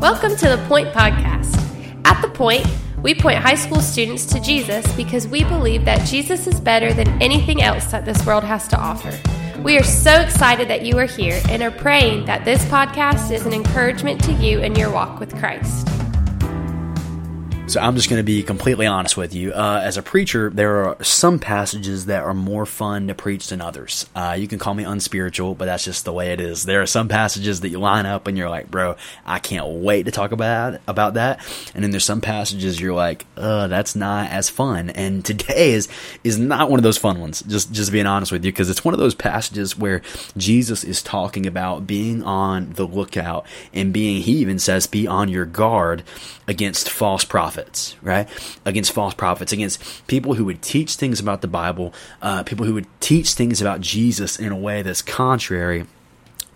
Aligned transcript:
Welcome 0.00 0.36
to 0.36 0.48
the 0.48 0.64
Point 0.68 0.92
Podcast. 0.92 1.56
At 2.04 2.22
the 2.22 2.28
Point, 2.28 2.64
we 3.02 3.16
point 3.16 3.38
high 3.38 3.56
school 3.56 3.80
students 3.80 4.26
to 4.26 4.38
Jesus 4.38 4.86
because 4.92 5.26
we 5.26 5.42
believe 5.42 5.84
that 5.86 6.06
Jesus 6.06 6.46
is 6.46 6.60
better 6.60 6.94
than 6.94 7.20
anything 7.20 7.62
else 7.62 7.86
that 7.86 8.04
this 8.04 8.24
world 8.24 8.44
has 8.44 8.68
to 8.68 8.78
offer. 8.78 9.12
We 9.60 9.76
are 9.76 9.82
so 9.82 10.20
excited 10.20 10.68
that 10.68 10.86
you 10.86 10.96
are 10.98 11.06
here 11.06 11.42
and 11.48 11.64
are 11.64 11.72
praying 11.72 12.26
that 12.26 12.44
this 12.44 12.64
podcast 12.66 13.32
is 13.32 13.44
an 13.44 13.52
encouragement 13.52 14.22
to 14.22 14.32
you 14.34 14.60
in 14.60 14.76
your 14.76 14.92
walk 14.92 15.18
with 15.18 15.36
Christ. 15.36 15.88
So 17.68 17.80
I'm 17.80 17.96
just 17.96 18.08
going 18.08 18.18
to 18.18 18.24
be 18.24 18.42
completely 18.42 18.86
honest 18.86 19.18
with 19.18 19.34
you. 19.34 19.52
Uh, 19.52 19.82
as 19.84 19.98
a 19.98 20.02
preacher, 20.02 20.48
there 20.48 20.86
are 20.86 21.04
some 21.04 21.38
passages 21.38 22.06
that 22.06 22.22
are 22.22 22.32
more 22.32 22.64
fun 22.64 23.08
to 23.08 23.14
preach 23.14 23.48
than 23.48 23.60
others. 23.60 24.08
Uh, 24.14 24.34
you 24.38 24.48
can 24.48 24.58
call 24.58 24.72
me 24.72 24.84
unspiritual, 24.84 25.54
but 25.54 25.66
that's 25.66 25.84
just 25.84 26.06
the 26.06 26.12
way 26.12 26.32
it 26.32 26.40
is. 26.40 26.64
There 26.64 26.80
are 26.80 26.86
some 26.86 27.08
passages 27.08 27.60
that 27.60 27.68
you 27.68 27.78
line 27.78 28.06
up 28.06 28.26
and 28.26 28.38
you're 28.38 28.48
like, 28.48 28.70
bro, 28.70 28.96
I 29.26 29.38
can't 29.38 29.66
wait 29.66 30.04
to 30.04 30.10
talk 30.10 30.32
about 30.32 30.80
about 30.88 31.14
that. 31.14 31.40
And 31.74 31.84
then 31.84 31.90
there's 31.90 32.06
some 32.06 32.22
passages 32.22 32.80
you're 32.80 32.94
like, 32.94 33.26
uh, 33.36 33.66
that's 33.66 33.94
not 33.94 34.30
as 34.30 34.48
fun. 34.48 34.88
And 34.88 35.22
today 35.24 35.72
is 35.72 35.88
is 36.24 36.38
not 36.38 36.70
one 36.70 36.78
of 36.78 36.84
those 36.84 36.96
fun 36.96 37.20
ones. 37.20 37.42
Just 37.42 37.70
just 37.70 37.92
being 37.92 38.06
honest 38.06 38.32
with 38.32 38.46
you, 38.46 38.50
because 38.50 38.70
it's 38.70 38.82
one 38.82 38.94
of 38.94 39.00
those 39.00 39.14
passages 39.14 39.76
where 39.76 40.00
Jesus 40.38 40.84
is 40.84 41.02
talking 41.02 41.46
about 41.46 41.86
being 41.86 42.22
on 42.22 42.72
the 42.72 42.86
lookout 42.86 43.44
and 43.74 43.92
being. 43.92 44.22
He 44.22 44.38
even 44.38 44.58
says, 44.58 44.86
be 44.86 45.06
on 45.06 45.28
your 45.28 45.44
guard 45.44 46.02
against 46.48 46.88
false 46.88 47.24
prophets, 47.24 47.57
right? 48.02 48.28
Against 48.64 48.92
false 48.92 49.14
prophets, 49.14 49.52
against 49.52 50.06
people 50.06 50.34
who 50.34 50.44
would 50.44 50.62
teach 50.62 50.94
things 50.94 51.20
about 51.20 51.40
the 51.40 51.48
Bible, 51.48 51.92
uh, 52.22 52.42
people 52.42 52.66
who 52.66 52.74
would 52.74 52.86
teach 53.00 53.32
things 53.32 53.60
about 53.60 53.80
Jesus 53.80 54.38
in 54.38 54.52
a 54.52 54.56
way 54.56 54.82
that's 54.82 55.02
contrary 55.02 55.86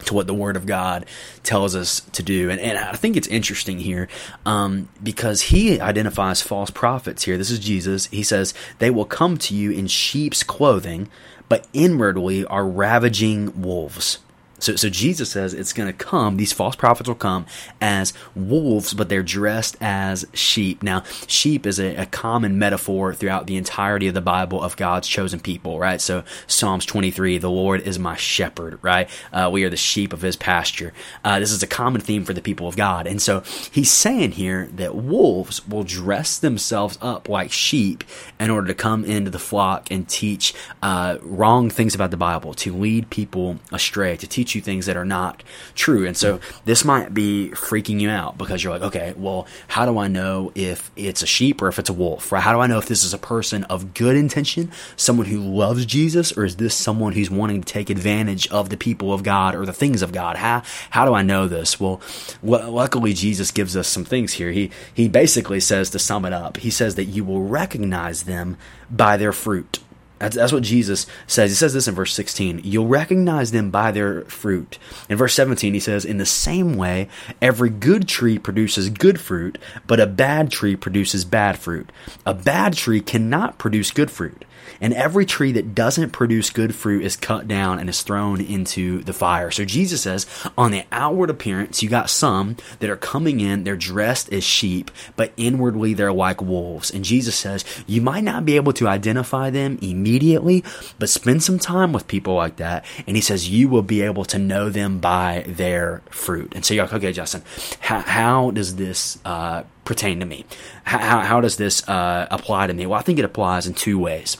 to 0.06 0.15
what 0.15 0.27
the 0.27 0.34
Word 0.34 0.56
of 0.56 0.66
God 0.66 1.06
tells 1.42 1.75
us 1.75 2.01
to 2.12 2.23
do. 2.23 2.51
And, 2.51 2.61
and 2.61 2.78
I 2.78 2.92
think 2.92 3.16
it's 3.16 3.28
interesting 3.28 3.78
here 3.78 4.09
um, 4.45 4.88
because 5.02 5.42
he 5.42 5.80
identifies 5.80 6.42
false 6.42 6.70
prophets 6.70 7.25
here. 7.25 7.39
This 7.39 7.50
is 7.50 7.59
Jesus. 7.59 8.06
He 8.06 8.22
says, 8.22 8.55
They 8.78 8.91
will 8.91 9.05
come 9.05 9.37
to 9.39 9.55
you 9.55 9.70
in 9.70 9.87
sheep's 9.87 10.42
clothing, 10.42 11.09
but 11.48 11.66
inwardly 11.72 12.44
are 12.47 12.66
ravaging 12.66 13.62
wolves. 13.62 14.19
So, 14.63 14.77
so 14.77 14.89
Jesus 14.89 15.31
says 15.31 15.55
it's 15.55 15.73
going 15.73 15.89
to 15.89 15.93
come, 15.93 16.37
these 16.37 16.53
false 16.53 16.77
prophets 16.77 17.09
will 17.09 17.17
come 17.17 17.47
as 17.81 18.13
wolves, 18.37 18.95
but 18.95 19.09
they're 19.09 19.25
dressed 19.25 19.77
as 19.81 20.25
sheep. 20.33 20.85
Now, 20.85 21.03
sheep 21.27 21.67
is 21.67 21.81
a, 21.81 21.97
a 21.97 22.07
common 22.07 22.61
metaphor 22.61 23.13
throughout 23.13 23.49
the 23.49 23.57
entirety 23.57 24.07
of 24.07 24.15
the 24.15 24.21
Bible 24.21 24.63
of 24.63 24.77
God's 24.77 25.09
chosen 25.09 25.41
people, 25.41 25.81
right? 25.81 26.01
So, 26.01 26.23
Psalms 26.47 26.87
23, 26.87 27.39
the 27.39 27.51
Lord 27.51 27.81
is 27.81 27.99
my 27.99 28.15
shepherd, 28.15 28.79
right? 28.83 29.11
Uh, 29.33 29.51
we 29.53 29.65
are 29.65 29.71
the 29.71 29.77
sheep 29.77 30.13
of 30.13 30.23
his 30.23 30.37
pasture. 30.37 30.93
Uh, 31.25 31.41
this 31.41 31.51
is 31.51 31.65
a 31.65 31.67
common 31.67 32.01
theme 32.01 32.25
for 32.25 32.33
the 32.33 32.41
people 32.41 32.69
of 32.69 32.77
God. 32.77 33.09
And 33.09 33.21
so, 33.21 33.43
he's 33.73 33.91
saying 33.91 34.33
here 34.33 34.69
that 34.75 34.95
wolves 34.95 35.67
will 35.67 35.83
dress 35.83 36.39
themselves 36.39 36.99
up 37.03 37.29
like 37.29 37.51
sheep 37.51 38.05
in 38.39 38.49
order 38.49 38.69
to 38.69 38.75
come 38.75 39.05
into 39.05 39.31
the 39.31 39.41
flock 39.41 39.91
and 39.91 40.09
teach 40.09 40.55
uh, 40.83 41.19
wrong 41.21 41.69
things 41.69 41.97
about 41.97 42.13
the 42.13 42.17
Bible, 42.17 42.55
to 42.55 42.73
lead 42.73 43.11
people 43.11 43.59
astray, 43.73 44.17
to 44.17 44.27
teach 44.29 44.52
you 44.55 44.61
things 44.61 44.86
that 44.86 44.97
are 44.97 45.05
not 45.05 45.42
true. 45.75 46.06
And 46.06 46.17
so 46.17 46.41
this 46.64 46.84
might 46.84 47.14
be 47.14 47.50
freaking 47.55 48.00
you 48.00 48.11
out 48.11 48.39
because 48.39 48.62
you're 48.62 48.72
like, 48.72 48.83
okay, 48.83 49.14
well, 49.17 49.47
how 49.69 49.86
do 49.86 49.98
I 49.98 50.09
know 50.09 50.53
if 50.55 50.91
it's 50.97 51.22
a 51.22 51.27
sheep 51.27 51.62
or 51.62 51.69
if 51.69 51.78
it's 51.78 51.91
a 51.91 51.92
wolf? 51.92 52.33
Right? 52.33 52.42
How 52.42 52.53
do 52.53 52.61
I 52.61 52.67
know 52.67 52.78
if 52.78 52.86
this 52.86 53.05
is 53.05 53.14
a 53.14 53.19
person 53.19 53.64
of 53.64 53.94
good 53.94 54.17
intention, 54.17 54.72
someone 54.97 55.27
who 55.27 55.41
loves 55.41 55.86
Jesus, 55.86 56.36
or 56.36 56.44
is 56.44 56.56
this 56.56 56.75
someone 56.75 57.12
who's 57.12 57.31
wanting 57.31 57.62
to 57.62 57.72
take 57.72 57.91
advantage 57.91 58.48
of 58.48 58.69
the 58.69 58.77
people 58.77 59.12
of 59.12 59.22
God 59.22 59.55
or 59.55 59.67
the 59.67 59.72
things 59.72 60.03
of 60.03 60.12
God? 60.12 60.36
How 60.36 60.62
how 60.91 61.05
do 61.05 61.14
I 61.14 61.22
know 61.22 61.48
this? 61.48 61.81
Well, 61.81 62.00
luckily 62.42 63.12
Jesus 63.12 63.50
gives 63.50 63.77
us 63.77 63.89
some 63.89 64.05
things 64.05 64.34
here. 64.34 64.50
He 64.53 64.70
he 64.94 65.09
basically 65.09 65.61
says 65.61 65.91
to 65.91 65.98
sum 65.98 66.25
it 66.25 66.33
up, 66.33 66.56
he 66.59 66.70
says 66.70 66.94
that 66.97 67.05
you 67.05 67.25
will 67.25 67.42
recognize 67.42 68.25
them 68.25 68.56
by 68.91 69.16
their 69.16 69.33
fruit. 69.33 69.78
That's, 70.22 70.37
that's 70.37 70.53
what 70.53 70.62
Jesus 70.62 71.09
says. 71.27 71.50
He 71.50 71.56
says 71.56 71.75
this 71.75 71.88
in 71.88 71.97
verse 71.97 72.15
16 72.15 72.60
You'll 72.62 72.87
recognize 72.87 73.50
them 73.50 73.72
by 73.72 73.91
their 73.91 74.22
fruit. 74.22 74.78
In 75.09 75.19
verse 75.19 75.34
17, 75.34 75.75
he 75.75 75.81
says, 75.81 76.05
In 76.05 76.19
the 76.19 76.27
same 76.27 76.77
way, 76.77 77.09
every 77.41 77.71
good 77.71 78.06
tree 78.06 78.38
produces 78.38 78.88
good 78.88 79.19
fruit, 79.21 79.59
but 79.88 79.99
a 79.99 80.06
bad 80.06 80.53
tree 80.53 80.77
produces 80.77 81.25
bad 81.25 81.59
fruit. 81.59 81.91
A 82.25 82.34
bad 82.34 82.75
tree 82.75 83.00
cannot 83.00 83.59
produce 83.59 83.91
good 83.91 84.12
fruit 84.12 84.44
and 84.81 84.93
every 84.95 85.27
tree 85.27 85.53
that 85.53 85.75
doesn't 85.75 86.11
produce 86.11 86.50
good 86.50 86.75
fruit 86.75 87.05
is 87.05 87.17
cut 87.17 87.49
down 87.49 87.78
and 87.78 87.89
is 87.89 88.03
thrown 88.03 88.41
into 88.41 89.03
the 89.03 89.12
fire. 89.12 89.50
So 89.50 89.65
Jesus 89.65 90.03
says, 90.03 90.27
on 90.56 90.71
the 90.71 90.84
outward 90.93 91.31
appearance, 91.31 91.83
you 91.83 91.89
got 91.89 92.11
some 92.11 92.56
that 92.81 92.91
are 92.91 92.97
coming 92.97 93.41
in, 93.41 93.65
they're 93.65 93.77
dressed 93.77 94.33
as 94.33 94.45
sheep, 94.45 94.91
but 95.17 95.33
inwardly 95.37 95.95
they're 95.95 96.12
like 96.12 96.43
wolves. 96.43 96.91
And 96.91 97.05
Jesus 97.05 97.37
says, 97.37 97.65
you 97.87 98.01
might 98.01 98.25
not 98.25 98.45
be 98.45 98.56
able 98.56 98.72
to 98.75 98.89
identify 98.89 99.51
them 99.51 99.78
immediately, 99.83 100.65
but 100.99 101.09
spend 101.09 101.43
some 101.43 101.59
time 101.59 101.93
with 101.93 102.09
people 102.09 102.34
like 102.34 102.56
that. 102.56 102.84
And 103.06 103.17
he 103.17 103.22
says, 103.22 103.49
you 103.49 103.69
will 103.69 103.83
be 103.83 104.03
able 104.03 104.25
to 104.27 104.39
know 104.39 104.69
them 104.69 104.99
by 104.99 105.45
their 105.47 106.03
fruit. 106.11 106.53
And 106.55 106.65
so 106.65 106.75
you're 106.75 106.84
like, 106.84 106.95
okay, 106.95 107.12
Justin, 107.12 107.43
how, 107.81 108.01
how 108.01 108.51
does 108.51 108.77
this, 108.77 109.19
uh, 109.25 109.65
pertain 109.84 110.21
to 110.21 110.27
me? 110.27 110.45
How, 110.84 111.21
how 111.21 111.41
does 111.41 111.56
this 111.56 111.87
uh, 111.89 112.28
apply 112.31 112.69
to 112.69 112.72
me? 112.72 112.87
Well, 112.87 112.99
I 112.99 113.03
think 113.03 113.19
it 113.19 113.25
applies 113.25 113.67
in 113.67 113.75
two 113.75 113.99
ways. 113.99 114.37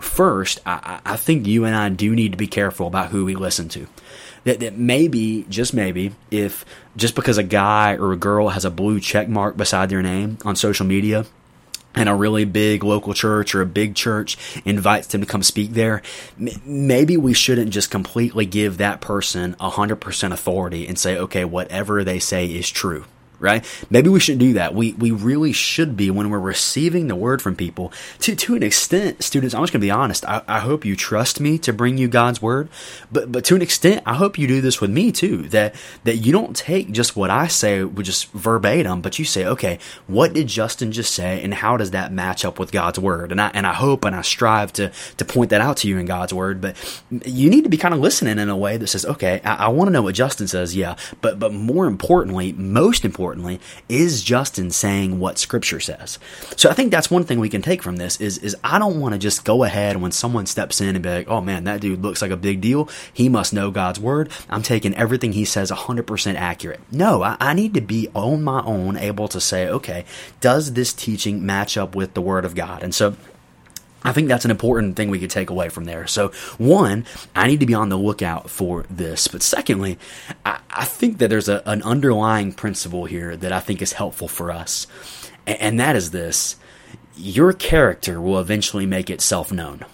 First, 0.00 0.60
I, 0.64 1.00
I 1.04 1.16
think 1.16 1.46
you 1.46 1.64
and 1.64 1.76
I 1.76 1.88
do 1.90 2.14
need 2.14 2.32
to 2.32 2.38
be 2.38 2.46
careful 2.46 2.86
about 2.86 3.10
who 3.10 3.24
we 3.24 3.34
listen 3.34 3.68
to. 3.70 3.86
That, 4.44 4.60
that 4.60 4.78
maybe, 4.78 5.44
just 5.50 5.74
maybe, 5.74 6.12
if 6.30 6.64
just 6.96 7.14
because 7.14 7.36
a 7.36 7.42
guy 7.42 7.96
or 7.96 8.12
a 8.12 8.16
girl 8.16 8.48
has 8.48 8.64
a 8.64 8.70
blue 8.70 8.98
check 8.98 9.28
mark 9.28 9.56
beside 9.56 9.90
their 9.90 10.02
name 10.02 10.38
on 10.44 10.56
social 10.56 10.86
media, 10.86 11.26
and 11.94 12.08
a 12.08 12.14
really 12.14 12.44
big 12.44 12.84
local 12.84 13.12
church 13.12 13.54
or 13.54 13.60
a 13.60 13.66
big 13.66 13.94
church 13.94 14.38
invites 14.64 15.08
them 15.08 15.20
to 15.20 15.26
come 15.26 15.42
speak 15.42 15.72
there, 15.72 16.02
maybe 16.64 17.16
we 17.16 17.34
shouldn't 17.34 17.70
just 17.70 17.90
completely 17.90 18.46
give 18.46 18.78
that 18.78 19.00
person 19.00 19.54
100% 19.54 20.32
authority 20.32 20.86
and 20.86 20.98
say, 20.98 21.18
okay, 21.18 21.44
whatever 21.44 22.04
they 22.04 22.18
say 22.18 22.46
is 22.46 22.70
true 22.70 23.04
right? 23.40 23.64
Maybe 23.88 24.08
we 24.08 24.20
shouldn't 24.20 24.40
do 24.40 24.52
that. 24.52 24.74
We 24.74 24.92
we 24.92 25.10
really 25.10 25.52
should 25.52 25.96
be 25.96 26.10
when 26.10 26.30
we're 26.30 26.38
receiving 26.38 27.08
the 27.08 27.16
word 27.16 27.42
from 27.42 27.56
people. 27.56 27.92
To 28.20 28.36
to 28.36 28.54
an 28.54 28.62
extent, 28.62 29.24
students, 29.24 29.54
I'm 29.54 29.62
just 29.62 29.72
gonna 29.72 29.80
be 29.80 29.90
honest. 29.90 30.24
I, 30.26 30.42
I 30.46 30.60
hope 30.60 30.84
you 30.84 30.94
trust 30.94 31.40
me 31.40 31.58
to 31.58 31.72
bring 31.72 31.98
you 31.98 32.06
God's 32.06 32.40
word, 32.42 32.68
but 33.10 33.32
but 33.32 33.44
to 33.46 33.56
an 33.56 33.62
extent, 33.62 34.02
I 34.06 34.14
hope 34.14 34.38
you 34.38 34.46
do 34.46 34.60
this 34.60 34.80
with 34.80 34.90
me 34.90 35.10
too. 35.10 35.48
That 35.48 35.74
that 36.04 36.16
you 36.16 36.32
don't 36.32 36.54
take 36.54 36.92
just 36.92 37.16
what 37.16 37.30
I 37.30 37.46
say 37.48 37.82
with 37.82 38.06
just 38.06 38.30
verbatim, 38.32 39.00
but 39.00 39.18
you 39.18 39.24
say, 39.24 39.46
okay, 39.46 39.78
what 40.06 40.34
did 40.34 40.46
Justin 40.46 40.92
just 40.92 41.14
say, 41.14 41.42
and 41.42 41.54
how 41.54 41.76
does 41.76 41.92
that 41.92 42.12
match 42.12 42.44
up 42.44 42.58
with 42.58 42.70
God's 42.70 42.98
word? 42.98 43.32
And 43.32 43.40
I 43.40 43.50
and 43.54 43.66
I 43.66 43.72
hope 43.72 44.04
and 44.04 44.14
I 44.14 44.22
strive 44.22 44.72
to 44.74 44.92
to 45.16 45.24
point 45.24 45.50
that 45.50 45.62
out 45.62 45.78
to 45.78 45.88
you 45.88 45.98
in 45.98 46.06
God's 46.06 46.34
word. 46.34 46.60
But 46.60 46.76
you 47.24 47.48
need 47.48 47.64
to 47.64 47.70
be 47.70 47.78
kind 47.78 47.94
of 47.94 48.00
listening 48.00 48.38
in 48.38 48.50
a 48.50 48.56
way 48.56 48.76
that 48.76 48.88
says, 48.88 49.06
okay, 49.06 49.40
I, 49.44 49.66
I 49.66 49.68
want 49.68 49.88
to 49.88 49.92
know 49.92 50.02
what 50.02 50.14
Justin 50.14 50.46
says, 50.46 50.76
yeah, 50.76 50.96
but 51.22 51.38
but 51.38 51.52
more 51.54 51.86
importantly, 51.86 52.52
most 52.52 53.04
importantly 53.04 53.29
importantly, 53.30 53.60
is 53.88 54.24
Justin 54.24 54.70
saying 54.70 55.20
what 55.20 55.38
Scripture 55.38 55.78
says? 55.78 56.18
So 56.56 56.68
I 56.68 56.72
think 56.72 56.90
that's 56.90 57.10
one 57.10 57.22
thing 57.22 57.38
we 57.38 57.48
can 57.48 57.62
take 57.62 57.80
from 57.80 57.96
this 57.96 58.20
is 58.20 58.38
is 58.38 58.56
I 58.64 58.80
don't 58.80 58.98
want 58.98 59.12
to 59.12 59.18
just 59.18 59.44
go 59.44 59.62
ahead 59.62 59.98
when 59.98 60.10
someone 60.10 60.46
steps 60.46 60.80
in 60.80 60.96
and 60.96 61.02
be 61.02 61.08
like, 61.08 61.28
oh 61.28 61.40
man, 61.40 61.64
that 61.64 61.80
dude 61.80 62.02
looks 62.02 62.22
like 62.22 62.32
a 62.32 62.36
big 62.36 62.60
deal. 62.60 62.88
He 63.12 63.28
must 63.28 63.52
know 63.52 63.70
God's 63.70 64.00
word. 64.00 64.30
I'm 64.48 64.62
taking 64.62 64.94
everything 64.94 65.32
he 65.32 65.44
says 65.44 65.70
100% 65.70 66.34
accurate. 66.34 66.80
No, 66.90 67.22
I, 67.22 67.36
I 67.38 67.54
need 67.54 67.74
to 67.74 67.80
be 67.80 68.08
on 68.14 68.42
my 68.42 68.62
own 68.64 68.96
able 68.96 69.28
to 69.28 69.40
say, 69.40 69.68
okay, 69.68 70.04
does 70.40 70.72
this 70.72 70.92
teaching 70.92 71.46
match 71.46 71.76
up 71.76 71.94
with 71.94 72.14
the 72.14 72.22
word 72.22 72.44
of 72.44 72.56
God? 72.56 72.82
And 72.82 72.92
so 72.92 73.14
I 74.02 74.12
think 74.12 74.28
that's 74.28 74.44
an 74.44 74.50
important 74.50 74.96
thing 74.96 75.10
we 75.10 75.18
could 75.18 75.30
take 75.30 75.50
away 75.50 75.68
from 75.68 75.84
there. 75.84 76.06
So, 76.06 76.28
one, 76.58 77.04
I 77.34 77.46
need 77.46 77.60
to 77.60 77.66
be 77.66 77.74
on 77.74 77.88
the 77.88 77.98
lookout 77.98 78.48
for 78.48 78.84
this. 78.88 79.28
But 79.28 79.42
secondly, 79.42 79.98
I, 80.44 80.60
I 80.70 80.84
think 80.84 81.18
that 81.18 81.28
there's 81.28 81.48
a, 81.48 81.62
an 81.66 81.82
underlying 81.82 82.52
principle 82.52 83.04
here 83.04 83.36
that 83.36 83.52
I 83.52 83.60
think 83.60 83.82
is 83.82 83.92
helpful 83.92 84.28
for 84.28 84.50
us. 84.50 84.86
And, 85.46 85.60
and 85.60 85.80
that 85.80 85.96
is 85.96 86.10
this 86.10 86.56
your 87.16 87.52
character 87.52 88.20
will 88.20 88.38
eventually 88.38 88.86
make 88.86 89.10
itself 89.10 89.52
known. 89.52 89.84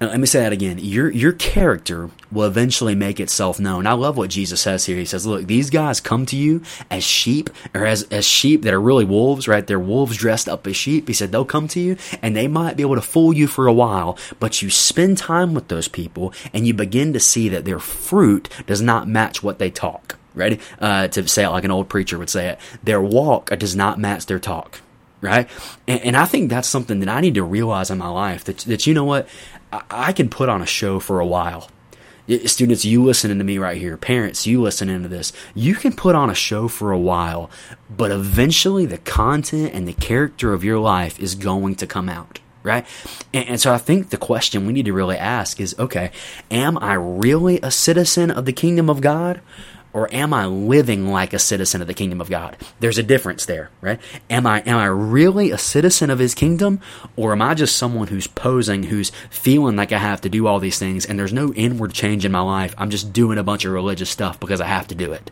Now, 0.00 0.06
let 0.08 0.18
me 0.18 0.26
say 0.26 0.40
that 0.40 0.54
again. 0.54 0.78
Your 0.78 1.10
your 1.10 1.32
character 1.32 2.08
will 2.32 2.46
eventually 2.46 2.94
make 2.94 3.20
itself 3.20 3.60
known. 3.60 3.86
I 3.86 3.92
love 3.92 4.16
what 4.16 4.30
Jesus 4.30 4.58
says 4.62 4.86
here. 4.86 4.96
He 4.96 5.04
says, 5.04 5.26
"Look, 5.26 5.46
these 5.46 5.68
guys 5.68 6.00
come 6.00 6.24
to 6.26 6.36
you 6.36 6.62
as 6.90 7.04
sheep, 7.04 7.50
or 7.74 7.84
as 7.84 8.04
as 8.04 8.24
sheep 8.24 8.62
that 8.62 8.72
are 8.72 8.80
really 8.80 9.04
wolves, 9.04 9.46
right? 9.46 9.66
They're 9.66 9.78
wolves 9.78 10.16
dressed 10.16 10.48
up 10.48 10.66
as 10.66 10.74
sheep." 10.74 11.06
He 11.06 11.12
said 11.12 11.32
they'll 11.32 11.44
come 11.44 11.68
to 11.68 11.80
you, 11.80 11.98
and 12.22 12.34
they 12.34 12.48
might 12.48 12.78
be 12.78 12.82
able 12.82 12.94
to 12.94 13.02
fool 13.02 13.34
you 13.34 13.46
for 13.46 13.66
a 13.66 13.74
while, 13.74 14.16
but 14.38 14.62
you 14.62 14.70
spend 14.70 15.18
time 15.18 15.52
with 15.52 15.68
those 15.68 15.88
people, 15.88 16.32
and 16.54 16.66
you 16.66 16.72
begin 16.72 17.12
to 17.12 17.20
see 17.20 17.50
that 17.50 17.66
their 17.66 17.78
fruit 17.78 18.48
does 18.66 18.80
not 18.80 19.06
match 19.06 19.42
what 19.42 19.58
they 19.58 19.68
talk. 19.68 20.16
Ready? 20.34 20.60
Uh, 20.80 21.08
to 21.08 21.28
say 21.28 21.44
it 21.44 21.50
like 21.50 21.64
an 21.64 21.70
old 21.70 21.90
preacher 21.90 22.16
would 22.16 22.30
say 22.30 22.48
it, 22.48 22.58
their 22.82 23.02
walk 23.02 23.50
does 23.58 23.76
not 23.76 23.98
match 23.98 24.24
their 24.24 24.38
talk 24.38 24.80
right? 25.20 25.48
And, 25.86 26.00
and, 26.00 26.16
I 26.16 26.24
think 26.24 26.50
that's 26.50 26.68
something 26.68 27.00
that 27.00 27.08
I 27.08 27.20
need 27.20 27.34
to 27.34 27.44
realize 27.44 27.90
in 27.90 27.98
my 27.98 28.08
life 28.08 28.44
that, 28.44 28.58
that 28.58 28.86
you 28.86 28.94
know 28.94 29.04
what, 29.04 29.28
I, 29.72 29.82
I 29.90 30.12
can 30.12 30.28
put 30.28 30.48
on 30.48 30.62
a 30.62 30.66
show 30.66 31.00
for 31.00 31.20
a 31.20 31.26
while. 31.26 31.68
Students, 32.46 32.84
you 32.84 33.02
listening 33.02 33.38
to 33.38 33.44
me 33.44 33.58
right 33.58 33.76
here. 33.76 33.96
Parents, 33.96 34.46
you 34.46 34.62
listening 34.62 35.02
to 35.02 35.08
this. 35.08 35.32
You 35.54 35.74
can 35.74 35.92
put 35.92 36.14
on 36.14 36.30
a 36.30 36.34
show 36.34 36.68
for 36.68 36.92
a 36.92 36.98
while, 36.98 37.50
but 37.88 38.12
eventually 38.12 38.86
the 38.86 38.98
content 38.98 39.74
and 39.74 39.88
the 39.88 39.94
character 39.94 40.52
of 40.52 40.62
your 40.62 40.78
life 40.78 41.18
is 41.18 41.34
going 41.34 41.74
to 41.76 41.86
come 41.86 42.08
out 42.08 42.38
right? 42.62 42.86
And, 43.32 43.48
and, 43.48 43.60
so 43.60 43.72
I 43.72 43.78
think 43.78 44.10
the 44.10 44.18
question 44.18 44.66
we 44.66 44.74
need 44.74 44.84
to 44.84 44.92
really 44.92 45.16
ask 45.16 45.60
is 45.60 45.74
okay, 45.78 46.10
am 46.50 46.76
I 46.76 46.92
really 46.92 47.58
a 47.62 47.70
citizen 47.70 48.30
of 48.30 48.44
the 48.44 48.52
kingdom 48.52 48.90
of 48.90 49.00
God? 49.00 49.40
Or 49.92 50.12
am 50.14 50.32
I 50.32 50.46
living 50.46 51.08
like 51.08 51.32
a 51.32 51.38
citizen 51.38 51.80
of 51.80 51.86
the 51.86 51.94
kingdom 51.94 52.20
of 52.20 52.30
God? 52.30 52.56
There's 52.78 52.98
a 52.98 53.02
difference 53.02 53.46
there, 53.46 53.70
right? 53.80 54.00
Am 54.28 54.46
I 54.46 54.60
am 54.60 54.76
I 54.76 54.86
really 54.86 55.50
a 55.50 55.58
citizen 55.58 56.10
of 56.10 56.18
his 56.18 56.34
kingdom 56.34 56.80
or 57.16 57.32
am 57.32 57.42
I 57.42 57.54
just 57.54 57.76
someone 57.76 58.08
who's 58.08 58.26
posing, 58.26 58.84
who's 58.84 59.10
feeling 59.30 59.76
like 59.76 59.92
I 59.92 59.98
have 59.98 60.20
to 60.22 60.28
do 60.28 60.46
all 60.46 60.60
these 60.60 60.78
things 60.78 61.04
and 61.04 61.18
there's 61.18 61.32
no 61.32 61.52
inward 61.54 61.92
change 61.92 62.24
in 62.24 62.32
my 62.32 62.40
life? 62.40 62.74
I'm 62.78 62.90
just 62.90 63.12
doing 63.12 63.38
a 63.38 63.42
bunch 63.42 63.64
of 63.64 63.72
religious 63.72 64.10
stuff 64.10 64.38
because 64.38 64.60
I 64.60 64.66
have 64.66 64.86
to 64.88 64.94
do 64.94 65.12
it. 65.12 65.30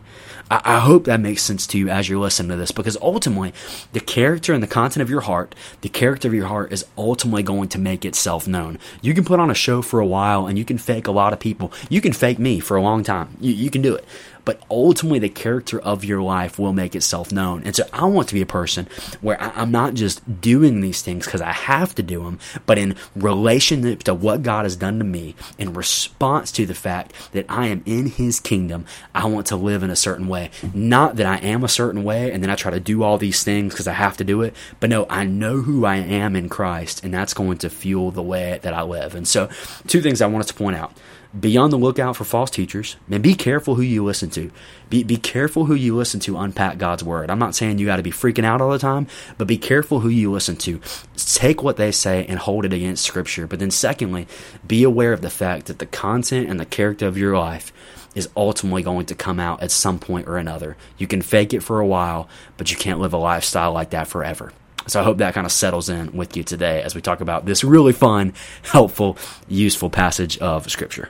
I, 0.51 0.61
I 0.65 0.79
hope 0.79 1.05
that 1.05 1.21
makes 1.21 1.41
sense 1.41 1.65
to 1.67 1.77
you 1.77 1.89
as 1.89 2.09
you're 2.09 2.19
listening 2.19 2.49
to 2.49 2.55
this 2.57 2.71
because 2.71 2.97
ultimately, 3.01 3.53
the 3.93 3.99
character 3.99 4.53
and 4.53 4.61
the 4.61 4.67
content 4.67 5.01
of 5.01 5.09
your 5.09 5.21
heart, 5.21 5.55
the 5.81 5.89
character 5.89 6.27
of 6.27 6.33
your 6.33 6.47
heart 6.47 6.71
is 6.71 6.85
ultimately 6.97 7.43
going 7.43 7.69
to 7.69 7.79
make 7.79 8.03
itself 8.05 8.47
known. 8.47 8.79
You 9.01 9.13
can 9.13 9.23
put 9.23 9.39
on 9.39 9.49
a 9.49 9.55
show 9.55 9.81
for 9.81 9.99
a 9.99 10.05
while 10.05 10.47
and 10.47 10.57
you 10.57 10.65
can 10.65 10.77
fake 10.77 11.07
a 11.07 11.11
lot 11.11 11.33
of 11.33 11.39
people. 11.39 11.71
You 11.89 12.01
can 12.01 12.13
fake 12.13 12.39
me 12.39 12.59
for 12.59 12.75
a 12.75 12.81
long 12.81 13.03
time. 13.03 13.37
You, 13.39 13.53
you 13.53 13.69
can 13.69 13.81
do 13.81 13.95
it 13.95 14.05
but 14.49 14.59
ultimately 14.71 15.19
the 15.19 15.29
character 15.29 15.79
of 15.79 16.03
your 16.03 16.23
life 16.23 16.57
will 16.57 16.73
make 16.73 16.95
itself 16.95 17.31
known. 17.31 17.61
And 17.65 17.75
so 17.75 17.83
I 17.93 18.05
want 18.05 18.29
to 18.29 18.33
be 18.33 18.41
a 18.41 18.47
person 18.47 18.87
where 19.21 19.39
I, 19.39 19.61
am 19.61 19.69
not 19.69 19.93
just 19.93 20.41
doing 20.41 20.81
these 20.81 21.03
things 21.03 21.27
because 21.27 21.39
I 21.39 21.51
have 21.51 21.93
to 21.93 22.01
do 22.01 22.23
them, 22.23 22.39
but 22.65 22.79
in 22.79 22.95
relationship 23.15 24.01
to 24.05 24.15
what 24.15 24.41
God 24.41 24.65
has 24.65 24.75
done 24.75 24.97
to 24.97 25.05
me, 25.05 25.35
in 25.59 25.73
response 25.75 26.51
to 26.53 26.65
the 26.65 26.73
fact 26.73 27.13
that 27.33 27.45
I 27.47 27.67
am 27.67 27.83
in 27.85 28.07
His 28.07 28.39
kingdom, 28.39 28.87
I 29.13 29.27
want 29.27 29.45
to 29.45 29.55
live 29.55 29.83
in 29.83 29.91
a 29.91 29.95
certain 29.95 30.27
way. 30.27 30.49
Not 30.73 31.17
that 31.17 31.27
I 31.27 31.37
am 31.45 31.63
a 31.63 31.67
certain 31.67 32.03
way 32.03 32.31
and 32.31 32.41
then 32.41 32.49
I 32.49 32.55
try 32.55 32.71
to 32.71 32.79
do 32.79 33.03
all 33.03 33.19
these 33.19 33.43
things 33.43 33.75
because 33.75 33.87
I 33.87 33.93
have 33.93 34.17
to 34.17 34.23
do 34.23 34.41
it, 34.41 34.55
but 34.79 34.89
no, 34.89 35.05
I 35.11 35.25
know 35.25 35.61
who 35.61 35.85
I 35.85 35.97
am 35.97 36.35
in 36.35 36.49
Christ, 36.49 37.03
and 37.03 37.13
that's 37.13 37.35
going 37.35 37.59
to 37.59 37.69
fuel 37.69 38.09
the 38.09 38.23
way 38.23 38.57
that 38.63 38.73
I 38.73 38.81
live. 38.81 39.13
And 39.13 39.27
so, 39.27 39.47
two 39.85 40.01
things 40.01 40.23
I 40.23 40.25
wanted 40.25 40.47
to 40.47 40.55
point 40.55 40.75
out 40.75 40.97
be 41.37 41.57
on 41.57 41.69
the 41.69 41.77
lookout 41.77 42.15
for 42.15 42.23
false 42.23 42.49
teachers 42.49 42.95
and 43.09 43.21
be 43.21 43.35
careful 43.35 43.75
who 43.75 43.83
you 43.83 44.03
listen 44.03 44.31
to. 44.31 44.49
Be, 44.89 45.03
be 45.03 45.17
careful 45.17 45.65
who 45.65 45.75
you 45.75 45.95
listen 45.95 46.19
to 46.21 46.37
unpack 46.37 46.79
God's 46.79 47.03
word. 47.03 47.29
I'm 47.29 47.37
not 47.37 47.53
saying 47.53 47.77
you 47.77 47.85
got 47.85 47.97
to 47.97 48.03
be 48.03 48.11
freaking 48.11 48.45
out 48.45 48.61
all 48.61 48.71
the 48.71 48.79
time, 48.79 49.05
but 49.37 49.47
be 49.47 49.57
careful 49.57 49.99
who 49.99 50.09
you 50.09 50.31
listen 50.31 50.55
to. 50.57 50.81
Take 51.15 51.61
what 51.61 51.77
they 51.77 51.91
say 51.91 52.25
and 52.25 52.39
hold 52.39 52.65
it 52.65 52.73
against 52.73 53.05
scripture. 53.05 53.45
But 53.45 53.59
then 53.59 53.69
secondly, 53.69 54.27
be 54.67 54.83
aware 54.83 55.13
of 55.13 55.21
the 55.21 55.29
fact 55.29 55.67
that 55.67 55.77
the 55.77 55.85
content 55.85 56.49
and 56.49 56.59
the 56.59 56.65
character 56.65 57.05
of 57.05 57.17
your 57.17 57.37
life 57.37 57.71
is 58.15 58.29
ultimately 58.35 58.81
going 58.81 59.05
to 59.05 59.15
come 59.15 59.39
out 59.39 59.61
at 59.61 59.69
some 59.69 59.99
point 59.99 60.27
or 60.27 60.37
another. 60.37 60.77
You 60.97 61.05
can 61.05 61.21
fake 61.21 61.53
it 61.53 61.61
for 61.61 61.79
a 61.79 61.85
while, 61.85 62.27
but 62.57 62.71
you 62.71 62.77
can't 62.77 62.99
live 62.99 63.13
a 63.13 63.17
lifestyle 63.17 63.71
like 63.71 63.91
that 63.91 64.07
forever. 64.07 64.51
So 64.87 64.99
I 64.99 65.03
hope 65.03 65.19
that 65.19 65.35
kind 65.35 65.45
of 65.45 65.51
settles 65.51 65.89
in 65.89 66.13
with 66.13 66.35
you 66.35 66.43
today 66.43 66.81
as 66.81 66.95
we 66.95 67.01
talk 67.01 67.21
about 67.21 67.45
this 67.45 67.63
really 67.63 67.93
fun, 67.93 68.33
helpful, 68.63 69.15
useful 69.47 69.91
passage 69.91 70.39
of 70.39 70.71
Scripture. 70.71 71.09